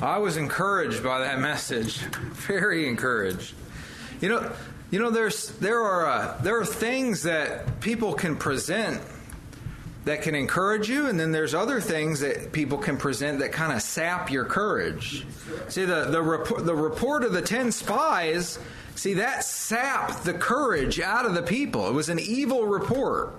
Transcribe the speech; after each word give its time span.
I 0.00 0.18
was 0.18 0.36
encouraged 0.36 1.02
by 1.02 1.20
that 1.20 1.40
message. 1.40 1.98
Very 1.98 2.88
encouraged. 2.88 3.54
You 4.20 4.28
know, 4.28 4.52
you 4.90 4.98
know, 4.98 5.10
there's 5.10 5.50
there 5.58 5.80
are 5.80 6.06
uh, 6.06 6.38
there 6.42 6.58
are 6.58 6.64
things 6.64 7.24
that 7.24 7.80
people 7.80 8.14
can 8.14 8.36
present 8.36 9.00
that 10.04 10.22
can 10.22 10.34
encourage 10.34 10.88
you, 10.88 11.06
and 11.06 11.20
then 11.20 11.32
there's 11.32 11.54
other 11.54 11.80
things 11.80 12.20
that 12.20 12.52
people 12.52 12.78
can 12.78 12.96
present 12.96 13.40
that 13.40 13.52
kind 13.52 13.72
of 13.72 13.82
sap 13.82 14.30
your 14.30 14.44
courage. 14.44 15.26
See, 15.68 15.84
the 15.84 16.06
the 16.06 16.22
report 16.22 16.64
the 16.64 16.74
report 16.74 17.24
of 17.24 17.32
the 17.32 17.42
ten 17.42 17.72
spies. 17.72 18.58
See, 18.94 19.14
that 19.14 19.44
sapped 19.44 20.24
the 20.24 20.34
courage 20.34 20.98
out 20.98 21.24
of 21.24 21.34
the 21.34 21.42
people. 21.42 21.88
It 21.88 21.92
was 21.92 22.08
an 22.08 22.18
evil 22.18 22.66
report. 22.66 23.32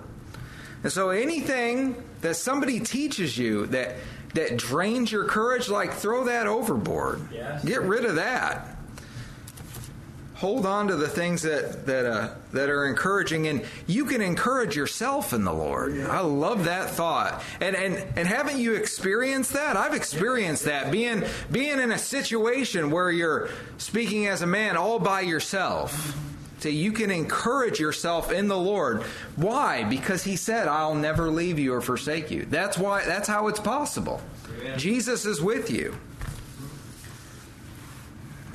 And 0.82 0.90
so 0.90 1.10
anything 1.10 2.02
that 2.22 2.36
somebody 2.36 2.80
teaches 2.80 3.36
you 3.36 3.66
that 3.66 3.96
that 4.34 4.56
drains 4.56 5.10
your 5.10 5.24
courage, 5.24 5.68
like 5.68 5.92
throw 5.92 6.24
that 6.24 6.46
overboard. 6.46 7.20
Yes. 7.32 7.64
Get 7.64 7.82
rid 7.82 8.04
of 8.04 8.16
that. 8.16 8.76
Hold 10.36 10.64
on 10.64 10.88
to 10.88 10.96
the 10.96 11.08
things 11.08 11.42
that 11.42 11.84
that 11.84 12.06
uh, 12.06 12.30
that 12.52 12.70
are 12.70 12.86
encouraging, 12.86 13.46
and 13.46 13.62
you 13.86 14.06
can 14.06 14.22
encourage 14.22 14.74
yourself 14.74 15.34
in 15.34 15.44
the 15.44 15.52
Lord. 15.52 16.00
I 16.00 16.20
love 16.20 16.64
that 16.64 16.88
thought. 16.88 17.42
And 17.60 17.76
and 17.76 18.02
and 18.16 18.26
haven't 18.26 18.58
you 18.58 18.72
experienced 18.72 19.52
that? 19.52 19.76
I've 19.76 19.92
experienced 19.92 20.64
that 20.64 20.90
being 20.90 21.24
being 21.52 21.78
in 21.78 21.92
a 21.92 21.98
situation 21.98 22.90
where 22.90 23.10
you're 23.10 23.50
speaking 23.76 24.28
as 24.28 24.40
a 24.40 24.46
man 24.46 24.78
all 24.78 24.98
by 24.98 25.20
yourself. 25.20 26.16
So 26.60 26.68
you 26.68 26.92
can 26.92 27.10
encourage 27.10 27.80
yourself 27.80 28.30
in 28.30 28.48
the 28.48 28.56
Lord. 28.56 29.02
Why? 29.36 29.84
Because 29.84 30.22
he 30.22 30.36
said, 30.36 30.68
I'll 30.68 30.94
never 30.94 31.30
leave 31.30 31.58
you 31.58 31.72
or 31.72 31.80
forsake 31.80 32.30
you. 32.30 32.44
That's 32.44 32.76
why 32.76 33.04
that's 33.04 33.26
how 33.26 33.48
it's 33.48 33.60
possible. 33.60 34.20
Amen. 34.60 34.78
Jesus 34.78 35.24
is 35.24 35.40
with 35.40 35.70
you. 35.70 35.96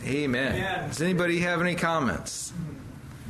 Amen. 0.05 0.55
Amen. 0.55 0.87
Does 0.87 1.01
anybody 1.01 1.39
have 1.39 1.61
any 1.61 1.73
comments? 1.73 2.53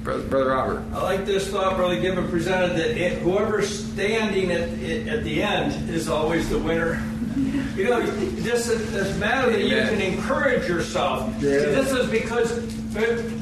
Brother, 0.03 0.23
Brother 0.23 0.49
Robert. 0.49 0.83
I 0.93 1.03
like 1.03 1.25
this 1.25 1.47
thought 1.47 1.77
Brother 1.77 1.99
Gibbon 1.99 2.29
presented 2.29 2.75
that 2.75 2.97
it, 2.97 3.19
whoever's 3.19 3.91
standing 3.93 4.51
at, 4.51 4.69
at 5.07 5.23
the 5.23 5.41
end 5.41 5.89
is 5.89 6.09
always 6.09 6.49
the 6.49 6.59
winner. 6.59 7.01
You 7.75 7.89
know, 7.89 8.01
this, 8.05 8.67
this 8.67 9.17
matter 9.17 9.51
that 9.51 9.61
you 9.61 9.75
can 9.75 9.99
encourage 9.99 10.67
yourself. 10.67 11.33
See, 11.41 11.47
this 11.47 11.91
is 11.91 12.09
because 12.09 12.51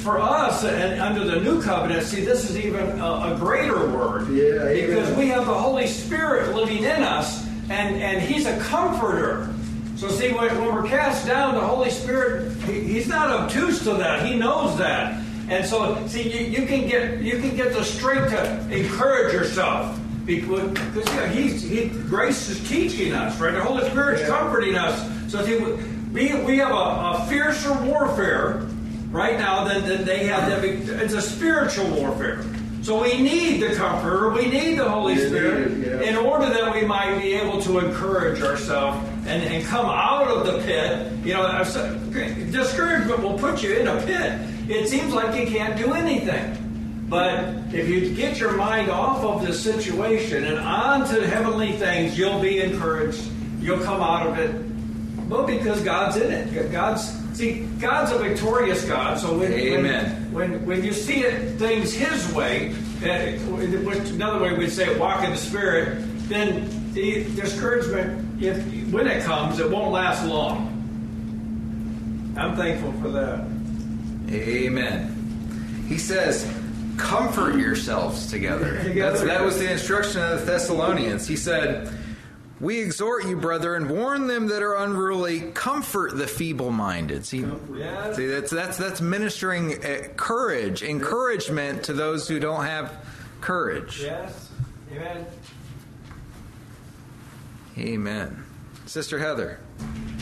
for 0.02 0.20
us 0.20 0.64
and 0.64 1.00
under 1.00 1.24
the 1.24 1.40
new 1.40 1.62
covenant, 1.62 2.04
see, 2.04 2.26
this 2.26 2.50
is 2.50 2.58
even 2.58 3.00
a, 3.00 3.34
a 3.34 3.38
greater 3.40 3.88
word. 3.92 4.30
Yeah, 4.30 4.88
because 4.88 5.16
we 5.16 5.28
have 5.28 5.46
the 5.46 5.54
Holy 5.54 5.86
Spirit 5.86 6.56
living 6.56 6.80
in 6.80 7.04
us, 7.04 7.48
and, 7.70 7.96
and 8.02 8.22
He's 8.22 8.48
a 8.48 8.58
comforter. 8.60 9.54
So 9.98 10.10
see, 10.10 10.32
when, 10.32 10.50
when 10.60 10.74
we're 10.74 10.88
cast 10.88 11.28
down, 11.28 11.54
the 11.54 11.62
Holy 11.62 11.92
Spirit, 11.92 12.58
he, 12.64 12.82
He's 12.82 13.08
not 13.08 13.30
obtuse 13.30 13.84
to 13.84 13.94
that. 13.94 14.26
He 14.26 14.36
knows 14.36 14.76
that. 14.80 15.24
And 15.50 15.64
so, 15.64 16.06
see, 16.08 16.24
you, 16.24 16.62
you 16.62 16.68
can 16.68 16.88
get 16.88 17.22
you 17.22 17.38
can 17.40 17.56
get 17.56 17.74
the 17.74 17.84
strength 17.84 18.32
to 18.32 18.76
encourage 18.76 19.32
yourself 19.34 20.00
because, 20.26 20.70
because 20.72 20.96
you 21.10 21.16
know, 21.20 21.28
he's, 21.28 21.62
he, 21.62 21.88
grace 21.90 22.50
is 22.50 22.68
teaching 22.68 23.14
us, 23.14 23.40
right? 23.40 23.54
The 23.54 23.62
Holy 23.64 23.90
Spirit's 23.90 24.22
Yeah. 24.22 24.28
comforting 24.28 24.76
us. 24.76 25.32
So 25.32 25.44
see, 25.46 25.58
we, 26.12 26.34
we 26.44 26.58
have 26.58 26.72
a, 26.72 26.74
a 26.74 27.26
fiercer 27.30 27.74
warfare 27.84 28.68
right 29.10 29.38
now 29.38 29.64
than, 29.66 29.88
than 29.88 30.06
they 30.06 30.26
have. 30.26 30.64
It's 30.64 31.14
a 31.14 31.22
spiritual 31.22 31.90
warfare. 31.92 32.44
So 32.82 33.02
we 33.02 33.22
need 33.22 33.62
the 33.62 33.76
Comforter, 33.76 34.30
we 34.32 34.48
need 34.48 34.76
the 34.78 34.90
Holy 34.90 35.14
Yeah, 35.14 35.28
Spirit 35.28 35.78
yeah. 35.78 36.02
in 36.10 36.18
order 36.18 36.48
that 36.50 36.76
we 36.76 36.86
might 36.86 37.18
be 37.18 37.34
able 37.34 37.62
to 37.62 37.80
encourage 37.80 38.42
ourselves 38.42 38.98
and, 39.26 39.42
and 39.42 39.66
come 39.66 39.86
out 39.86 40.28
of 40.28 40.46
the 40.46 40.60
pit. 40.64 41.10
You 41.26 41.34
know, 41.36 41.64
said, 41.64 42.12
discouragement 42.52 43.24
will 43.24 43.40
put 43.40 43.64
you 43.64 43.74
in 43.78 43.88
a 43.88 44.02
pit. 44.02 44.38
It 44.70 44.90
seems 44.90 45.14
like 45.14 45.34
you 45.40 45.48
can't 45.48 45.78
do 45.78 45.94
anything. 45.94 46.60
But 47.14 47.46
if 47.72 47.88
you 47.88 48.12
get 48.16 48.40
your 48.40 48.54
mind 48.54 48.90
off 48.90 49.24
of 49.24 49.46
the 49.46 49.54
situation 49.54 50.46
and 50.46 50.58
onto 50.58 51.22
heavenly 51.22 51.74
things, 51.74 52.18
you'll 52.18 52.40
be 52.40 52.60
encouraged. 52.60 53.22
You'll 53.60 53.84
come 53.84 54.02
out 54.02 54.26
of 54.26 54.40
it. 54.40 55.30
Well, 55.30 55.46
because 55.46 55.80
God's 55.82 56.18
in 56.18 56.32
it. 56.32 56.72
God's 56.72 57.04
see, 57.38 57.68
God's 57.80 58.12
a 58.14 58.18
victorious 58.18 58.84
God. 58.86 59.20
So 59.20 59.38
when 59.38 59.54
Amen. 59.54 60.34
when 60.34 60.54
when, 60.54 60.66
when 60.66 60.84
you 60.84 60.92
see 60.92 61.20
it, 61.20 61.60
things 61.60 61.94
His 61.94 62.34
way, 62.34 62.70
which 62.72 64.10
another 64.10 64.40
way 64.40 64.54
we'd 64.58 64.72
say 64.72 64.98
walk 64.98 65.24
in 65.24 65.30
the 65.30 65.38
Spirit, 65.38 66.00
then 66.30 66.68
the 66.94 67.26
discouragement, 67.36 68.42
if 68.42 68.58
when 68.92 69.06
it 69.06 69.24
comes, 69.24 69.60
it 69.60 69.70
won't 69.70 69.92
last 69.92 70.26
long. 70.26 70.66
I'm 72.36 72.56
thankful 72.56 72.92
for 72.94 73.10
that. 73.10 73.46
Amen. 74.32 75.86
He 75.88 76.00
says, 76.00 76.52
comfort 76.98 77.56
yourselves 77.56 78.28
together. 78.30 78.80
That 78.94 79.44
was 79.44 79.60
the 79.60 79.72
instruction 79.72 80.22
of 80.22 80.42
the 80.42 80.46
Thessalonians. 80.46 81.28
He 81.28 81.36
said, 81.36 81.92
We 82.60 82.80
exhort 82.80 83.26
you, 83.26 83.36
brethren, 83.36 83.90
warn 83.90 84.28
them 84.28 84.48
that 84.48 84.62
are 84.62 84.76
unruly, 84.76 85.52
comfort 85.52 86.18
the 86.18 86.28
feeble 86.28 86.72
minded. 86.72 87.26
See, 87.26 87.42
see 87.42 88.26
that's, 88.28 88.52
that's, 88.52 88.78
that's 88.78 89.02
ministering 89.02 89.84
uh, 89.84 90.10
courage, 90.16 90.84
encouragement 90.84 91.84
to 91.84 91.94
those 91.94 92.28
who 92.28 92.40
don't 92.40 92.66
have 92.66 93.06
courage. 93.42 94.02
Yes. 94.02 94.50
Amen. 94.92 95.26
Amen. 97.78 98.44
Sister 98.86 99.18
Heather. 99.18 99.60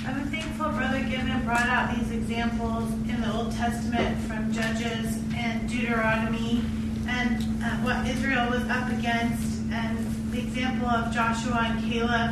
I'm 0.06 0.26
thankful 0.30 0.70
Brother 0.70 1.00
Gibbon 1.04 1.44
brought 1.46 1.68
out 1.68 1.96
these 1.96 2.12
examples 2.12 2.90
in 3.08 3.22
the 3.22 3.32
Old 3.34 3.52
Testament 3.54 4.18
from 4.28 4.52
Judges 4.52 5.18
and 5.36 5.70
Deuteronomy 5.70 6.64
and 7.08 7.42
uh, 7.64 7.70
what 7.84 8.08
Israel 8.08 8.50
was 8.50 8.64
up 8.70 8.90
against 8.92 9.62
and 9.72 9.98
the 10.32 10.40
example 10.40 10.88
of 10.88 11.14
Joshua 11.14 11.60
and 11.70 11.84
Caleb. 11.92 12.32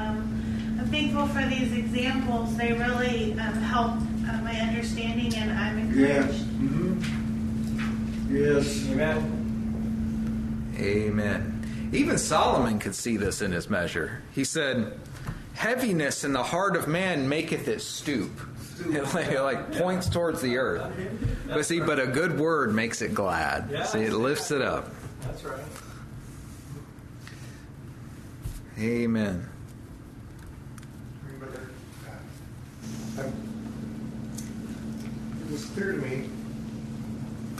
Um, 0.00 0.76
I'm 0.78 0.86
thankful 0.86 1.26
for 1.28 1.44
these 1.46 1.72
examples. 1.72 2.56
They 2.56 2.72
really 2.72 3.32
um, 3.32 3.54
help 3.62 3.92
uh, 3.92 4.40
my 4.42 4.54
understanding 4.60 5.34
and 5.34 5.52
I'm 5.52 5.92
Yes. 5.98 6.24
encouraged. 6.24 6.44
Mm-hmm. 6.44 8.36
Yes. 8.36 8.86
Amen. 8.90 9.38
Amen. 10.78 11.90
Even 11.92 12.16
Solomon 12.16 12.78
could 12.78 12.94
see 12.94 13.16
this 13.16 13.42
in 13.42 13.52
his 13.52 13.68
measure. 13.68 14.22
He 14.32 14.44
said, 14.44 14.98
Heaviness 15.54 16.24
in 16.24 16.32
the 16.32 16.42
heart 16.42 16.76
of 16.76 16.88
man 16.88 17.28
maketh 17.28 17.68
it 17.68 17.80
stoop. 17.82 18.30
It 18.84 19.14
like, 19.14 19.26
it 19.28 19.40
like 19.40 19.72
points 19.78 20.08
towards 20.08 20.40
the 20.42 20.56
earth. 20.56 20.82
But 21.46 21.64
see, 21.64 21.78
but 21.78 22.00
a 22.00 22.06
good 22.06 22.36
word 22.36 22.74
makes 22.74 23.00
it 23.00 23.14
glad. 23.14 23.86
See, 23.86 24.00
it 24.00 24.12
lifts 24.12 24.50
it 24.50 24.60
up. 24.60 24.90
That's 25.20 25.44
right. 25.44 25.60
Amen. 28.80 29.48
Uh, 33.18 33.22
It 35.46 35.52
was 35.52 35.64
clear 35.66 35.92
to 35.92 35.98
me 35.98 36.22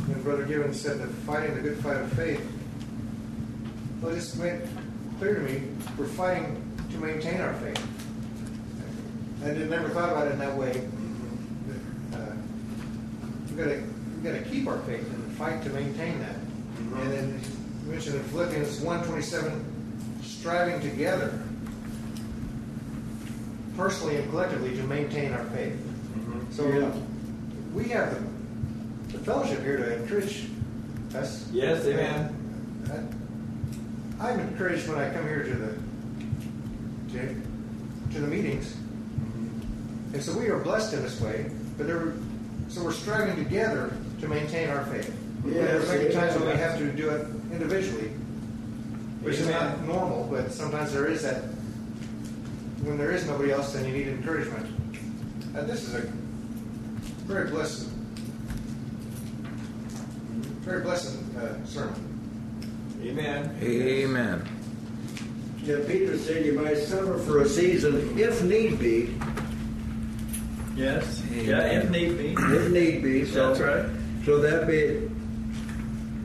when 0.09 0.23
Brother 0.23 0.45
Gibbons 0.45 0.81
said 0.81 0.99
that 0.99 1.09
fighting 1.27 1.55
the 1.55 1.61
good 1.61 1.77
fight 1.79 1.99
of 1.99 2.13
faith, 2.15 2.45
well, 4.01 4.11
it 4.13 4.17
just 4.17 4.37
went 4.39 4.65
clear 5.19 5.35
to 5.37 5.41
me 5.43 5.63
we're 5.97 6.07
fighting 6.07 6.72
to 6.93 6.99
maintain 6.99 7.41
our 7.41 7.55
faith. 7.55 7.87
I 9.45 9.49
did 9.49 9.69
never 9.71 9.89
thought 9.89 10.11
about 10.11 10.29
it 10.29 10.33
in 10.33 10.39
that 10.39 10.57
way. 10.57 10.89
Uh, 12.15 12.17
we've 13.49 13.57
got 13.57 13.65
to 13.65 13.83
we've 14.15 14.25
got 14.25 14.33
to 14.33 14.43
keep 14.51 14.67
our 14.69 14.79
faith 14.81 15.07
and 15.09 15.33
fight 15.33 15.63
to 15.65 15.71
maintain 15.71 16.19
that. 16.21 16.37
And 17.03 17.13
then 17.13 17.41
he 17.85 17.91
mentioned 17.91 18.17
in 18.17 18.23
Philippians 18.25 18.81
1:27, 18.81 19.63
striving 20.23 20.81
together 20.81 21.39
personally 23.77 24.17
and 24.17 24.31
collectively 24.31 24.77
to 24.77 24.83
maintain 24.85 25.33
our 25.33 25.45
faith. 25.47 25.77
So 26.51 26.93
we 27.75 27.85
have 27.89 28.15
the, 28.15 29.17
the 29.17 29.25
fellowship 29.25 29.63
here 29.63 29.79
to 29.79 29.97
encourage 30.03 30.47
us. 31.15 31.49
Yes, 31.53 31.85
amen. 31.87 32.37
I- 32.93 34.29
I'm 34.29 34.39
encouraged 34.39 34.87
when 34.89 34.99
I 34.99 35.13
come 35.13 35.27
here 35.27 35.43
to 35.43 35.55
the 35.55 35.79
to, 37.13 37.35
to 38.13 38.21
the 38.21 38.27
meetings, 38.27 38.77
and 40.13 40.23
so 40.23 40.37
we 40.39 40.49
are 40.49 40.59
blessed 40.59 40.95
in 40.95 41.03
this 41.03 41.21
way. 41.21 41.51
But 41.79 41.87
there, 41.87 42.13
so 42.69 42.85
we're 42.85 42.93
striving 42.93 43.37
together 43.37 43.97
to 44.21 44.29
maintain 44.29 44.69
our 44.69 44.85
faith. 44.87 45.15
there 45.45 45.81
are 45.81 45.87
many 45.87 46.13
times 46.13 46.39
when 46.39 46.49
we 46.49 46.57
have 46.57 46.79
to 46.79 46.93
do 46.93 47.09
it 47.11 47.27
individually, 47.51 48.09
which 49.23 49.39
is 49.39 49.49
not 49.49 49.83
normal. 49.85 50.29
But 50.31 50.53
sometimes 50.53 50.93
there 50.93 51.07
is 51.07 51.23
that 51.23 51.45
when 52.83 52.99
there 52.99 53.13
is 53.13 53.27
nobody 53.27 53.53
else, 53.53 53.73
then 53.73 53.87
you 53.87 53.93
need 53.93 54.09
encouragement. 54.09 54.67
And 55.55 55.69
this 55.69 55.89
is 55.89 55.95
a 55.95 56.01
very 57.27 57.51
blessed, 57.51 57.89
very 60.61 60.83
blessed 60.83 61.19
uh, 61.37 61.65
sermon. 61.65 62.09
Amen. 63.03 63.57
Amen. 63.63 64.52
Yeah, 65.65 65.77
Peter 65.87 66.19
said 66.19 66.45
you 66.45 66.55
might 66.55 66.79
suffer 66.79 67.19
for 67.19 67.43
a 67.43 67.49
season, 67.49 68.19
if 68.19 68.43
need 68.43 68.79
be. 68.79 69.15
Yes. 70.77 71.23
Yeah, 71.31 71.61
if 71.67 71.91
need 71.91 72.19
be. 72.19 72.35
if 72.37 72.71
need 72.71 73.03
be. 73.03 73.25
So 73.27 73.49
That's 73.55 73.61
right. 73.61 73.87
So 74.25 74.39
that 74.39 74.67
be 74.67 75.09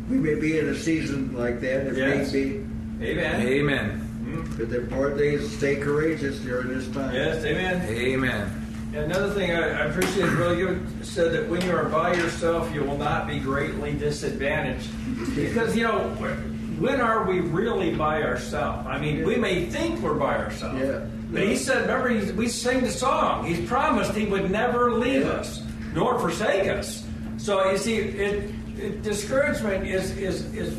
we 0.10 0.18
may 0.18 0.36
be 0.36 0.58
in 0.58 0.70
a 0.70 0.76
season 0.76 1.36
like 1.36 1.60
that 1.62 1.88
if 1.88 1.98
Yes. 1.98 2.32
need 2.34 2.66
Amen. 3.02 3.42
Amen. 3.48 4.04
be. 4.26 4.56
But 4.58 4.70
the 4.70 4.80
important 4.82 5.20
thing 5.20 5.34
is 5.34 5.50
to 5.50 5.58
stay 5.58 5.76
courageous 5.76 6.40
during 6.40 6.70
this 6.70 6.88
time. 6.88 7.14
Yes, 7.14 7.44
amen. 7.46 7.88
Amen. 7.90 8.64
And 8.96 9.12
Another 9.12 9.34
thing 9.34 9.52
I, 9.52 9.62
I 9.84 9.86
appreciate, 9.86 10.30
Brother 10.32 10.56
you 10.56 10.88
said 11.02 11.32
that 11.34 11.48
when 11.50 11.62
you 11.62 11.76
are 11.76 11.86
by 11.90 12.14
yourself, 12.14 12.74
you 12.74 12.84
will 12.84 12.98
not 12.98 13.28
be 13.28 13.40
greatly 13.40 13.94
disadvantaged. 13.94 14.90
Because, 15.36 15.76
you 15.76 15.84
know, 15.84 16.10
when 16.80 17.02
are 17.02 17.24
we 17.28 17.40
really 17.40 17.96
by 17.96 18.22
ourselves? 18.24 18.86
I 18.88 19.00
mean, 19.00 19.26
we 19.26 19.36
may 19.36 19.66
think 19.66 20.00
we're 20.02 20.14
by 20.14 20.38
ourselves. 20.38 20.80
Yeah. 20.80 21.06
But 21.32 21.44
he 21.44 21.56
said, 21.58 21.82
remember, 21.82 22.10
he, 22.10 22.32
we 22.34 22.48
sing 22.48 22.82
the 22.82 22.92
song. 22.92 23.46
He's 23.46 23.68
promised 23.68 24.14
he 24.14 24.26
would 24.26 24.50
never 24.52 24.92
leave 24.94 25.24
Yeah. 25.24 25.32
us, 25.32 25.64
nor 25.94 26.20
forsake 26.20 26.70
us. 26.70 27.06
So 27.38 27.70
you 27.72 27.78
see, 27.78 27.96
it, 27.98 28.52
it, 28.80 29.02
discouragement 29.04 29.88
is, 29.88 30.16
is, 30.18 30.54
is 30.54 30.78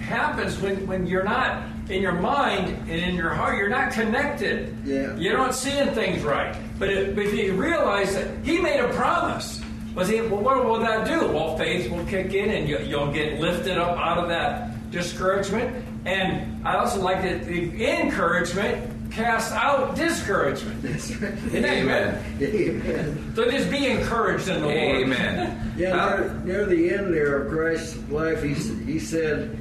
happens 0.00 0.58
when, 0.60 0.86
when 0.86 1.06
you're 1.06 1.24
not 1.24 1.62
in 1.88 2.02
your 2.02 2.12
mind 2.12 2.68
and 2.68 2.90
in 2.90 3.14
your 3.14 3.30
heart, 3.30 3.56
you're 3.56 3.68
not 3.68 3.92
connected. 3.92 4.76
Yeah. 4.84 5.16
You're 5.16 5.38
not 5.38 5.54
seeing 5.54 5.88
things 5.94 6.22
right. 6.22 6.54
But 6.78 6.90
if, 6.90 7.16
if 7.16 7.34
you 7.34 7.54
realize 7.54 8.14
that 8.14 8.44
he 8.44 8.58
made 8.58 8.80
a 8.80 8.88
promise, 8.92 9.60
well, 9.94 10.04
see, 10.04 10.20
well, 10.20 10.40
what 10.40 10.64
will 10.64 10.78
that 10.80 11.06
do? 11.06 11.26
Well, 11.32 11.56
faith 11.56 11.90
will 11.90 12.04
kick 12.06 12.34
in 12.34 12.50
and 12.50 12.68
you, 12.68 12.78
you'll 12.80 13.12
get 13.12 13.40
lifted 13.40 13.78
up 13.78 13.96
out 13.98 14.18
of 14.18 14.28
that 14.28 14.70
discouragement. 14.90 15.84
And 16.04 16.66
I 16.66 16.76
also 16.76 17.00
like 17.00 17.22
that 17.22 17.44
the 17.44 17.86
encouragement 17.86 19.10
casts 19.10 19.52
out 19.52 19.96
discouragement. 19.96 20.82
That's 20.82 21.14
right. 21.16 21.32
Isn't 21.32 21.64
Amen. 21.64 22.42
Amen. 22.42 23.32
So 23.34 23.50
just 23.50 23.70
be 23.70 23.86
encouraged 23.86 24.48
in 24.48 24.60
the 24.60 24.66
Lord. 24.66 24.76
Amen. 24.76 25.64
Yeah, 25.78 25.94
near, 25.94 26.42
near 26.44 26.66
the 26.66 26.90
end 26.92 27.14
there 27.14 27.40
of 27.40 27.52
Christ's 27.52 27.96
life, 28.10 28.42
he, 28.42 28.54
he 28.54 28.98
said, 28.98 29.56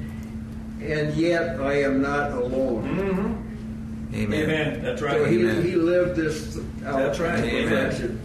and 0.82 1.14
yet 1.14 1.60
I 1.60 1.84
am 1.84 2.02
not 2.02 2.32
alone. 2.32 2.84
Mm-hmm. 2.98 4.16
Amen. 4.16 4.44
Amen. 4.44 4.82
That's 4.82 5.02
right. 5.04 5.18
So 5.18 5.26
he, 5.26 5.42
Amen. 5.42 5.64
he 5.64 5.76
lived 5.76 6.16
this 6.16 6.58
out 6.86 6.98
That's 6.98 7.20
right. 7.20 7.36
to 7.36 7.48
Amen. 7.48 8.20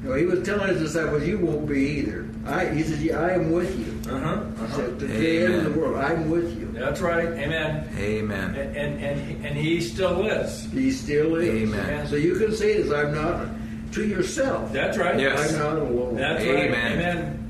Perfection. 0.00 0.08
No, 0.08 0.14
he 0.14 0.24
was 0.24 0.46
telling 0.46 0.68
his 0.68 0.80
disciples, 0.80 1.26
"You 1.26 1.38
won't 1.38 1.68
be 1.68 1.80
either." 1.80 2.28
I, 2.46 2.66
he 2.66 2.82
said, 2.82 2.98
yeah, 2.98 3.20
"I 3.20 3.32
am 3.32 3.52
with 3.52 3.78
you." 3.78 4.12
Uh-huh. 4.12 4.28
Uh-huh. 4.28 4.76
said, 4.76 4.98
"To 4.98 5.06
the 5.06 5.44
end 5.44 5.54
of 5.54 5.64
the 5.64 5.80
world, 5.80 5.96
I'm 5.96 6.30
with 6.30 6.58
you." 6.58 6.70
That's 6.72 7.00
right. 7.00 7.28
Amen. 7.28 7.88
Amen. 7.96 8.54
And, 8.54 8.76
and, 8.76 9.00
and, 9.02 9.46
and 9.46 9.56
he 9.56 9.80
still 9.80 10.26
is. 10.26 10.64
He 10.72 10.90
still 10.90 11.36
is. 11.36 11.48
Amen. 11.48 12.06
So 12.06 12.16
you 12.16 12.36
can 12.36 12.54
say 12.54 12.82
this: 12.82 12.92
"I'm 12.92 13.14
not 13.14 13.48
to 13.92 14.06
yourself. 14.06 14.72
That's 14.72 14.96
right. 14.98 15.18
Yes. 15.18 15.52
I'm 15.52 15.58
not 15.58 15.76
alone." 15.76 16.16
That's 16.16 16.44
right. 16.44 16.70
Amen. 16.70 17.40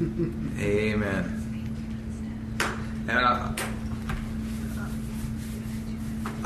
Amen. 0.00 0.56
Amen. 0.60 1.32
And 3.08 3.20
I, 3.20 3.54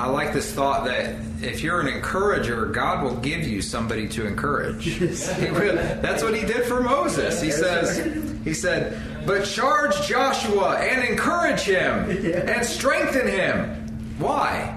I 0.01 0.07
like 0.07 0.33
this 0.33 0.51
thought 0.51 0.87
that 0.87 1.15
if 1.43 1.63
you're 1.63 1.79
an 1.81 1.87
encourager, 1.87 2.65
God 2.65 3.05
will 3.05 3.17
give 3.17 3.47
you 3.47 3.61
somebody 3.61 4.09
to 4.09 4.27
encourage. 4.27 4.99
That's 4.99 6.23
what 6.23 6.35
he 6.35 6.47
did 6.47 6.65
for 6.65 6.81
Moses. 6.83 7.41
He 7.43 7.51
says, 7.51 7.99
he 8.43 8.55
said, 8.55 8.99
but 9.27 9.45
charge 9.45 10.01
Joshua 10.09 10.79
and 10.79 11.07
encourage 11.07 11.61
him 11.61 12.09
and 12.49 12.65
strengthen 12.65 13.29
him. 13.29 14.17
Why? 14.17 14.75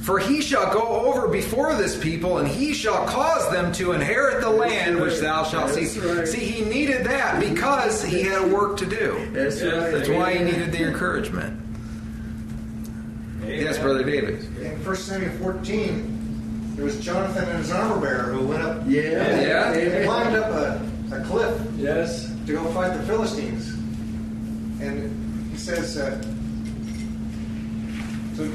For 0.00 0.18
he 0.18 0.40
shall 0.40 0.72
go 0.72 0.82
over 0.82 1.28
before 1.28 1.76
this 1.76 1.96
people, 1.96 2.38
and 2.38 2.48
he 2.48 2.74
shall 2.74 3.06
cause 3.06 3.48
them 3.52 3.72
to 3.74 3.92
inherit 3.92 4.40
the 4.40 4.50
land 4.50 5.00
which 5.00 5.20
thou 5.20 5.44
shalt 5.44 5.70
see. 5.70 6.00
Right. 6.00 6.26
See, 6.26 6.44
he 6.44 6.64
needed 6.64 7.06
that 7.06 7.38
because 7.38 8.02
he 8.02 8.22
had 8.22 8.42
a 8.42 8.48
work 8.48 8.76
to 8.78 8.86
do. 8.86 9.30
That's 9.32 9.62
right. 9.62 9.92
That's 9.92 10.08
why 10.08 10.34
he 10.34 10.42
needed 10.42 10.72
the 10.72 10.82
encouragement. 10.82 11.60
Yes, 13.60 13.78
Brother 13.78 14.02
David. 14.04 14.44
In 14.60 14.84
1 14.84 14.96
Samuel 14.96 15.32
14, 15.38 16.72
there 16.76 16.84
was 16.84 16.98
Jonathan 17.04 17.44
and 17.48 17.58
his 17.58 17.70
armor 17.70 18.00
bearer 18.00 18.32
who 18.32 18.46
went 18.46 18.62
up, 18.62 18.82
Yeah. 18.86 19.00
Yeah. 19.40 19.72
they 19.72 20.04
climbed 20.04 20.34
up 20.36 20.50
a, 20.50 21.16
a 21.16 21.20
cliff 21.24 21.60
Yes. 21.76 22.32
to 22.46 22.52
go 22.52 22.64
fight 22.72 22.96
the 22.96 23.02
Philistines. 23.04 23.68
And 24.80 25.50
he 25.52 25.56
says, 25.58 25.96
uh, 25.98 26.20
so 28.36 28.50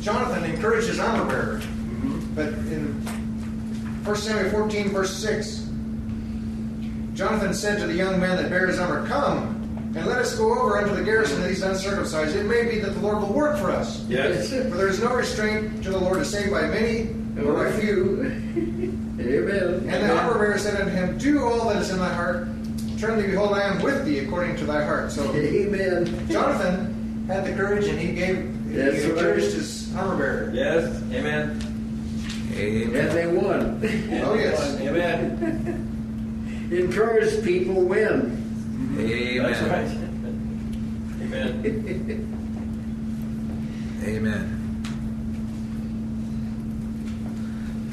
Jonathan 0.00 0.44
encouraged 0.44 0.88
his 0.88 1.00
armor 1.00 1.24
bearer. 1.24 1.60
But 2.34 2.48
in 2.72 2.92
1 4.04 4.16
Samuel 4.16 4.50
14, 4.50 4.90
verse 4.90 5.14
6, 5.16 5.64
Jonathan 7.14 7.52
said 7.52 7.80
to 7.80 7.86
the 7.88 7.94
young 7.94 8.20
man 8.20 8.36
that 8.36 8.48
bare 8.48 8.68
his 8.68 8.78
armor, 8.78 9.06
Come, 9.08 9.57
and 9.96 10.06
let 10.06 10.18
us 10.18 10.36
go 10.36 10.52
over 10.58 10.78
unto 10.78 10.94
the 10.94 11.02
garrison 11.02 11.40
of 11.42 11.48
these 11.48 11.62
uncircumcised. 11.62 12.36
It 12.36 12.44
may 12.44 12.64
be 12.68 12.78
that 12.80 12.90
the 12.90 13.00
Lord 13.00 13.22
will 13.22 13.32
work 13.32 13.58
for 13.58 13.70
us. 13.70 14.04
Yes. 14.08 14.50
For 14.50 14.56
there 14.76 14.88
is 14.88 15.02
no 15.02 15.14
restraint 15.14 15.82
to 15.84 15.90
the 15.90 15.98
Lord 15.98 16.18
to 16.18 16.24
save 16.24 16.50
by 16.50 16.66
many 16.68 17.10
or 17.42 17.54
by 17.54 17.72
few. 17.80 18.20
Amen. 19.20 19.88
And 19.88 19.88
the 19.88 20.16
armor 20.16 20.38
bearer 20.38 20.58
said 20.58 20.80
unto 20.80 20.92
him, 20.92 21.18
Do 21.18 21.44
all 21.44 21.68
that 21.70 21.82
is 21.82 21.90
in 21.90 21.98
thy 21.98 22.12
heart. 22.12 22.48
Turn 22.98 23.20
thee, 23.20 23.28
behold, 23.28 23.52
I 23.52 23.62
am 23.62 23.82
with 23.82 24.04
thee 24.04 24.18
according 24.18 24.56
to 24.56 24.64
thy 24.64 24.84
heart. 24.84 25.10
So 25.10 25.32
Amen. 25.34 26.28
Jonathan 26.28 27.26
had 27.26 27.44
the 27.44 27.52
courage 27.54 27.86
and 27.86 27.98
he 27.98 28.12
gave, 28.12 28.74
That's 28.74 29.02
he 29.02 29.10
encouraged 29.10 29.54
his 29.54 29.94
armor 29.96 30.16
bearer. 30.16 30.50
Yes. 30.54 31.02
Amen. 31.12 31.60
And 32.58 33.10
they 33.12 33.26
won. 33.26 33.80
Oh, 34.24 34.34
yes. 34.34 34.80
Amen. 34.80 35.84
Encouraged 36.72 37.44
people 37.44 37.82
win. 37.82 38.47
Right. 38.98 39.06
Amen. 41.22 41.22
Amen. 41.22 42.34
Amen. 44.04 44.54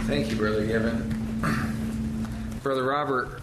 Thank 0.08 0.32
you, 0.32 0.36
Brother 0.36 0.66
Given. 0.66 1.12
Brother 2.64 2.84
Robert, 2.84 3.42